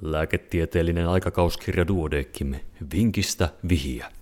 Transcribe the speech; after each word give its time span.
Lääketieteellinen 0.00 1.08
aikakauskirja 1.08 1.86
Duodeckim. 1.88 2.54
Vinkistä 2.92 3.48
vihiä. 3.68 4.12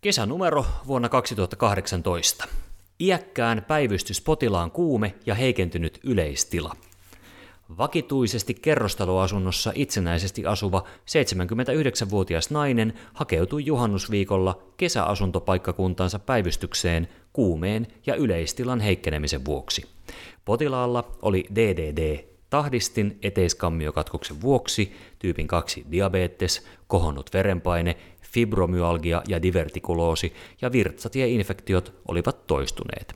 Kesänumero 0.00 0.64
vuonna 0.86 1.08
2018. 1.08 2.48
Iäkkään 3.00 3.64
päivystyspotilaan 3.68 4.70
kuume 4.70 5.14
ja 5.26 5.34
heikentynyt 5.34 6.00
yleistila. 6.04 6.76
Vakituisesti 7.78 8.54
kerrostaloasunnossa 8.54 9.72
itsenäisesti 9.74 10.46
asuva 10.46 10.84
79-vuotias 10.86 12.50
nainen 12.50 12.92
hakeutui 13.14 13.66
juhannusviikolla 13.66 14.62
kesäasuntopaikkakuntansa 14.76 16.18
päivystykseen 16.18 17.08
kuumeen 17.32 17.86
ja 18.06 18.14
yleistilan 18.14 18.80
heikkenemisen 18.80 19.44
vuoksi. 19.44 19.95
Potilaalla 20.44 21.16
oli 21.22 21.44
DDD, 21.54 22.24
tahdistin 22.50 23.18
eteiskammiokatkoksen 23.22 24.40
vuoksi, 24.40 24.92
tyypin 25.18 25.46
2 25.46 25.86
diabetes, 25.90 26.66
kohonnut 26.86 27.30
verenpaine, 27.34 27.96
fibromyalgia 28.22 29.22
ja 29.28 29.42
divertikuloosi 29.42 30.32
ja 30.62 30.72
virtsatieinfektiot 30.72 31.94
olivat 32.08 32.46
toistuneet. 32.46 33.14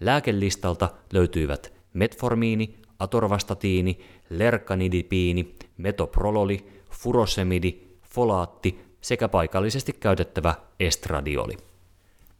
Lääkelistalta 0.00 0.88
löytyivät 1.12 1.72
metformiini, 1.92 2.74
atorvastatiini, 2.98 4.00
lerkanidipiini, 4.30 5.54
metoprololi, 5.76 6.66
furosemidi, 6.90 7.82
folaatti 8.02 8.80
sekä 9.00 9.28
paikallisesti 9.28 9.92
käytettävä 9.92 10.54
estradioli. 10.80 11.56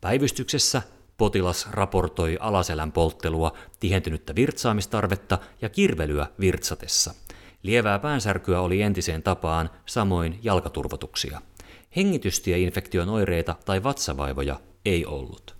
Päivystyksessä 0.00 0.82
potilas 1.16 1.68
raportoi 1.70 2.36
alaselän 2.40 2.92
polttelua, 2.92 3.52
tihentynyttä 3.80 4.34
virtsaamistarvetta 4.34 5.38
ja 5.62 5.68
kirvelyä 5.68 6.26
virtsatessa. 6.40 7.14
Lievää 7.62 7.98
päänsärkyä 7.98 8.60
oli 8.60 8.82
entiseen 8.82 9.22
tapaan, 9.22 9.70
samoin 9.86 10.38
jalkaturvotuksia. 10.42 11.42
Hengitystieinfektion 11.96 13.08
oireita 13.08 13.54
tai 13.64 13.82
vatsavaivoja 13.82 14.60
ei 14.84 15.06
ollut. 15.06 15.56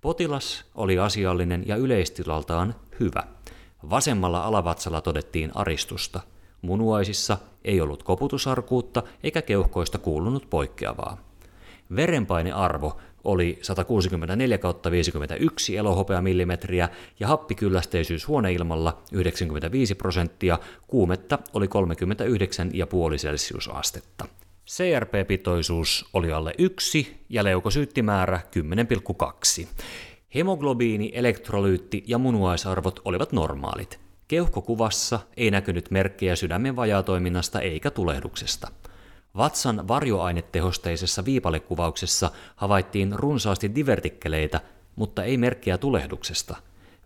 Potilas 0.00 0.64
oli 0.74 0.98
asiallinen 0.98 1.62
ja 1.66 1.76
yleistilaltaan 1.76 2.74
hyvä. 3.00 3.22
Vasemmalla 3.90 4.44
alavatsalla 4.44 5.00
todettiin 5.00 5.50
aristusta. 5.54 6.20
Munuaisissa 6.62 7.38
ei 7.64 7.80
ollut 7.80 8.02
koputusarkuutta 8.02 9.02
eikä 9.22 9.42
keuhkoista 9.42 9.98
kuulunut 9.98 10.50
poikkeavaa. 10.50 11.31
Verenpainearvo 11.96 13.00
oli 13.24 13.58
164 13.62 14.58
51 14.90 15.74
millimetriä 16.20 16.88
ja 17.20 17.28
happikyllästeisyys 17.28 18.28
huoneilmalla 18.28 19.02
95 19.12 19.94
prosenttia, 19.94 20.58
kuumetta 20.86 21.38
oli 21.52 21.66
39,5 21.66 23.16
celsiusastetta. 23.16 24.24
CRP-pitoisuus 24.70 26.08
oli 26.12 26.32
alle 26.32 26.54
1 26.58 27.24
ja 27.28 27.44
leukosyyttimäärä 27.44 28.40
10,2. 29.62 29.66
Hemoglobiini, 30.34 31.12
elektrolyytti 31.14 32.04
ja 32.06 32.18
munuaisarvot 32.18 33.00
olivat 33.04 33.32
normaalit. 33.32 34.00
Keuhkokuvassa 34.28 35.20
ei 35.36 35.50
näkynyt 35.50 35.90
merkkejä 35.90 36.36
sydämen 36.36 36.76
vajaatoiminnasta 36.76 37.60
eikä 37.60 37.90
tulehduksesta. 37.90 38.68
Vatsan 39.36 39.88
varjoainetehosteisessa 39.88 41.24
viipalekuvauksessa 41.24 42.30
havaittiin 42.56 43.12
runsaasti 43.18 43.74
divertikkeleitä, 43.74 44.60
mutta 44.96 45.24
ei 45.24 45.36
merkkejä 45.36 45.78
tulehduksesta. 45.78 46.56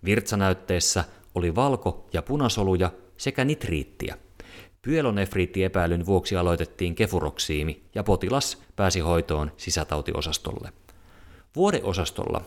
Virtsanäytteessä 0.04 1.04
oli 1.34 1.54
valko- 1.54 2.08
ja 2.12 2.22
punasoluja 2.22 2.92
sekä 3.16 3.44
nitriittiä. 3.44 4.18
Pyelonefriittiepäilyn 4.82 6.06
vuoksi 6.06 6.36
aloitettiin 6.36 6.94
kefuroksiimi 6.94 7.82
ja 7.94 8.02
potilas 8.02 8.62
pääsi 8.76 9.00
hoitoon 9.00 9.52
sisätautiosastolle. 9.56 10.72
Vuodeosastolla 11.56 12.40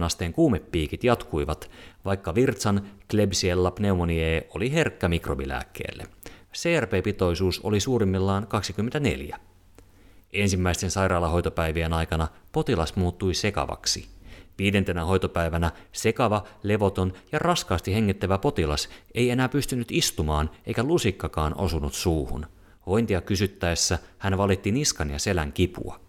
39-40 0.00 0.04
asteen 0.04 0.32
kuumepiikit 0.32 1.04
jatkuivat, 1.04 1.70
vaikka 2.04 2.34
virtsan 2.34 2.90
Klebsiella 3.10 3.70
pneumoniae 3.70 4.48
oli 4.54 4.72
herkkä 4.72 5.08
mikrobilääkkeelle. 5.08 6.06
CRP-pitoisuus 6.54 7.60
oli 7.62 7.80
suurimmillaan 7.80 8.46
24. 8.46 9.38
Ensimmäisten 10.32 10.90
sairaalahoitopäivien 10.90 11.92
aikana 11.92 12.28
potilas 12.52 12.96
muuttui 12.96 13.34
sekavaksi. 13.34 14.08
Viidentenä 14.58 15.04
hoitopäivänä 15.04 15.70
sekava, 15.92 16.44
levoton 16.62 17.12
ja 17.32 17.38
raskaasti 17.38 17.94
hengittävä 17.94 18.38
potilas 18.38 18.88
ei 19.14 19.30
enää 19.30 19.48
pystynyt 19.48 19.88
istumaan 19.90 20.50
eikä 20.66 20.82
lusikkakaan 20.82 21.54
osunut 21.58 21.94
suuhun. 21.94 22.46
Hointia 22.86 23.20
kysyttäessä 23.20 23.98
hän 24.18 24.38
valitti 24.38 24.72
niskan 24.72 25.10
ja 25.10 25.18
selän 25.18 25.52
kipua. 25.52 26.00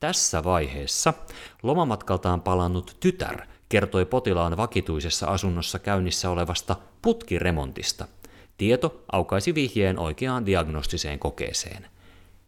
Tässä 0.00 0.44
vaiheessa 0.44 1.14
lomamatkaltaan 1.62 2.40
palannut 2.40 2.96
tytär 3.00 3.46
kertoi 3.68 4.06
potilaan 4.06 4.56
vakituisessa 4.56 5.26
asunnossa 5.26 5.78
käynnissä 5.78 6.30
olevasta 6.30 6.76
putkiremontista. 7.02 8.08
Tieto 8.56 9.04
aukaisi 9.12 9.54
vihjeen 9.54 9.98
oikeaan 9.98 10.46
diagnostiseen 10.46 11.18
kokeeseen. 11.18 11.86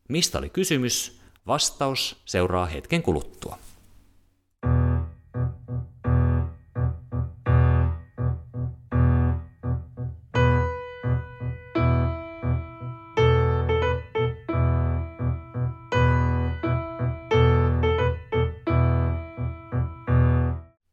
Mistä 0.09 0.39
oli 0.39 0.49
kysymys? 0.49 1.21
Vastaus 1.47 2.23
seuraa 2.25 2.67
hetken 2.67 3.03
kuluttua. 3.03 3.59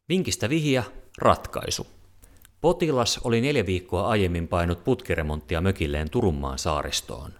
Vinkistä 0.09 0.49
vihiä, 0.49 0.83
ratkaisu. 1.17 1.92
Potilas 2.63 3.19
oli 3.23 3.41
neljä 3.41 3.65
viikkoa 3.65 4.07
aiemmin 4.07 4.47
painut 4.47 4.83
putkiremonttia 4.83 5.61
mökilleen 5.61 6.09
Turunmaan 6.09 6.59
saaristoon. 6.59 7.31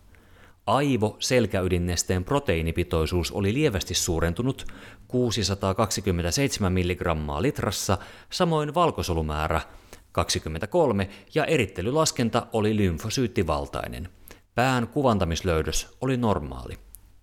Aivo 0.66 1.18
selkäydinnesteen 1.20 2.24
proteiinipitoisuus 2.24 3.32
oli 3.32 3.54
lievästi 3.54 3.94
suurentunut 3.94 4.66
627 5.08 6.74
mg 6.74 7.02
litrassa, 7.40 7.98
samoin 8.30 8.74
valkosolumäärä 8.74 9.62
23 10.12 11.10
ja 11.36 11.46
erittelylaskenta 11.46 12.48
oli 12.54 12.78
lymfosyyttivaltainen. 12.78 14.10
Pään 14.56 14.88
kuvantamislöydös 14.88 15.98
oli 16.02 16.18
normaali. 16.18 16.74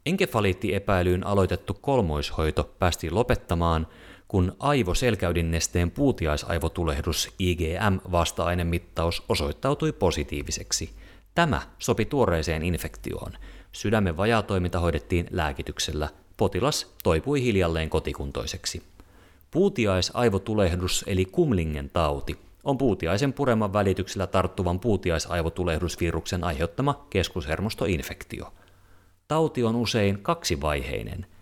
Enkefaliittiepäilyyn 0.06 1.26
aloitettu 1.26 1.74
kolmoishoito 1.74 2.74
päästiin 2.78 3.14
lopettamaan– 3.14 3.86
kun 4.30 4.56
aivoselkäydinnesteen 4.58 5.90
puutiaisaivotulehdus 5.90 7.34
IgM-vasta-ainemittaus 7.38 9.22
osoittautui 9.28 9.92
positiiviseksi. 9.92 10.90
Tämä 11.34 11.62
sopi 11.78 12.04
tuoreeseen 12.04 12.62
infektioon. 12.62 13.32
Sydämen 13.72 14.16
vajaatoiminta 14.16 14.78
hoidettiin 14.78 15.26
lääkityksellä. 15.30 16.08
Potilas 16.36 16.94
toipui 17.02 17.42
hiljalleen 17.42 17.90
kotikuntoiseksi. 17.90 18.82
Puutiaisaivotulehdus 19.50 21.04
eli 21.06 21.24
kumlingen 21.24 21.90
tauti 21.92 22.38
on 22.64 22.78
puutiaisen 22.78 23.32
pureman 23.32 23.72
välityksellä 23.72 24.26
tarttuvan 24.26 24.80
puutiaisaivotulehdusviruksen 24.80 26.44
aiheuttama 26.44 27.06
keskushermostoinfektio. 27.10 28.52
Tauti 29.28 29.64
on 29.64 29.76
usein 29.76 30.22
kaksivaiheinen– 30.22 31.26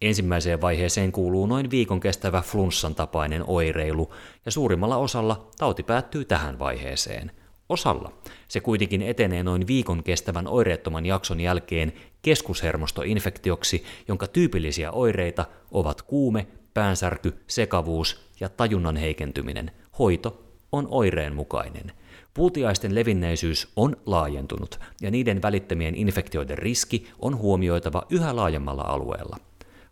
Ensimmäiseen 0.00 0.60
vaiheeseen 0.60 1.12
kuuluu 1.12 1.46
noin 1.46 1.70
viikon 1.70 2.00
kestävä 2.00 2.42
flunssan 2.42 2.94
tapainen 2.94 3.44
oireilu, 3.46 4.14
ja 4.46 4.52
suurimmalla 4.52 4.96
osalla 4.96 5.48
tauti 5.58 5.82
päättyy 5.82 6.24
tähän 6.24 6.58
vaiheeseen. 6.58 7.32
Osalla 7.68 8.12
se 8.48 8.60
kuitenkin 8.60 9.02
etenee 9.02 9.42
noin 9.42 9.66
viikon 9.66 10.02
kestävän 10.02 10.46
oireettoman 10.46 11.06
jakson 11.06 11.40
jälkeen 11.40 11.92
keskushermostoinfektioksi, 12.22 13.84
jonka 14.08 14.26
tyypillisiä 14.26 14.90
oireita 14.92 15.44
ovat 15.70 16.02
kuume, 16.02 16.46
päänsärky, 16.74 17.34
sekavuus 17.46 18.30
ja 18.40 18.48
tajunnan 18.48 18.96
heikentyminen. 18.96 19.70
Hoito 19.98 20.44
on 20.72 20.86
oireen 20.90 21.34
mukainen. 21.34 21.92
Puutiaisten 22.34 22.94
levinneisyys 22.94 23.72
on 23.76 23.96
laajentunut 24.06 24.80
ja 25.00 25.10
niiden 25.10 25.42
välittämien 25.42 25.94
infektioiden 25.94 26.58
riski 26.58 27.06
on 27.18 27.38
huomioitava 27.38 28.02
yhä 28.10 28.36
laajemmalla 28.36 28.82
alueella. 28.82 29.49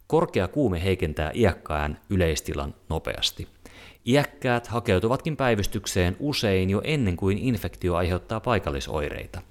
Korkea 0.09 0.49
kuume 0.49 0.85
heikentää 0.85 1.31
iäkkään 1.35 2.01
yleistilan 2.11 2.75
nopeasti. 2.89 3.49
Iäkkäät 4.07 4.67
hakeutuvatkin 4.67 5.37
päivystykseen 5.37 6.17
usein 6.19 6.71
jo 6.71 6.81
ennen 6.85 7.17
kuin 7.17 7.39
infektio 7.39 7.95
aiheuttaa 7.95 8.41
paikallisoireita. 8.41 9.43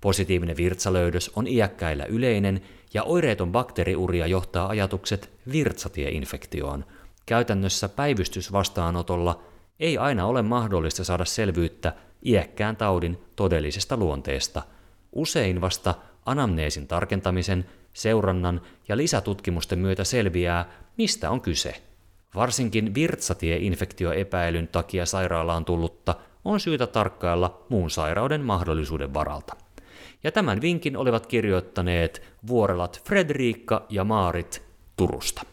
Positiivinen 0.00 0.56
virtsalöydös 0.56 1.30
on 1.36 1.46
iäkkäillä 1.46 2.04
yleinen 2.04 2.62
ja 2.94 3.02
oireeton 3.02 3.52
bakteeriuria 3.52 4.26
johtaa 4.26 4.68
ajatukset 4.68 5.30
virtsatieinfektioon. 5.52 6.84
Käytännössä 7.26 7.88
päivystysvastaanotolla 7.88 9.42
ei 9.80 9.98
aina 9.98 10.26
ole 10.26 10.42
mahdollista 10.42 11.04
saada 11.04 11.24
selvyyttä 11.24 11.92
iäkkään 12.26 12.76
taudin 12.76 13.18
todellisesta 13.36 13.96
luonteesta. 13.96 14.62
Usein 15.12 15.60
vasta 15.60 15.94
anamneesin 16.26 16.88
tarkentamisen, 16.88 17.64
seurannan 17.92 18.60
ja 18.88 18.96
lisätutkimusten 18.96 19.78
myötä 19.78 20.04
selviää, 20.04 20.70
mistä 20.98 21.30
on 21.30 21.40
kyse. 21.40 21.82
Varsinkin 22.34 22.94
virtsatie-infektioepäilyn 22.94 24.68
takia 24.68 25.06
sairaalaan 25.06 25.64
tullutta 25.64 26.14
on 26.44 26.60
syytä 26.60 26.86
tarkkailla 26.86 27.66
muun 27.68 27.90
sairauden 27.90 28.40
mahdollisuuden 28.40 29.14
varalta. 29.14 29.56
Ja 30.24 30.32
tämän 30.32 30.60
vinkin 30.60 30.96
olivat 30.96 31.26
kirjoittaneet 31.26 32.22
vuorelat 32.46 33.02
Fredriikka 33.04 33.86
ja 33.88 34.04
Maarit 34.04 34.62
Turusta. 34.96 35.51